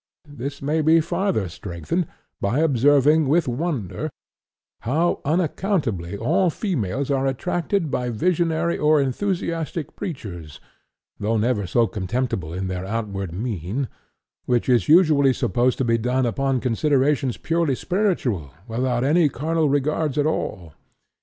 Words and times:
This 0.27 0.63
may 0.63 0.81
be 0.81 0.99
farther 0.99 1.47
strengthened 1.47 2.07
by 2.39 2.57
observing 2.57 3.27
with 3.27 3.47
wonder 3.47 4.09
how 4.79 5.21
unaccountably 5.23 6.17
all 6.17 6.49
females 6.49 7.11
are 7.11 7.27
attracted 7.27 7.91
by 7.91 8.09
visionary 8.09 8.79
or 8.79 8.99
enthusiastic 8.99 9.95
preachers, 9.95 10.59
though 11.19 11.37
never 11.37 11.67
so 11.67 11.85
contemptible 11.85 12.51
in 12.51 12.65
their 12.67 12.83
outward 12.83 13.31
mien; 13.31 13.87
which 14.45 14.67
is 14.67 14.89
usually 14.89 15.33
supposed 15.33 15.77
to 15.77 15.85
be 15.85 15.99
done 15.99 16.25
upon 16.25 16.59
considerations 16.61 17.37
purely 17.37 17.75
spiritual, 17.75 18.49
without 18.67 19.03
any 19.03 19.29
carnal 19.29 19.69
regards 19.69 20.17
at 20.17 20.25
all. 20.25 20.73